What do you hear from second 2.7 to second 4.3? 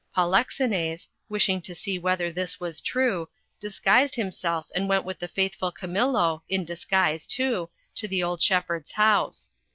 true, disguised